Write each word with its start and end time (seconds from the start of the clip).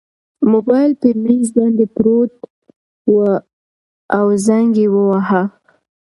موبایل 0.51 0.91
په 1.01 1.07
مېز 1.23 1.47
باندې 1.57 1.85
پروت 1.95 2.33
و 3.13 3.15
او 4.17 4.25
زنګ 4.45 4.71
یې 4.81 4.87
واهه. 4.93 5.43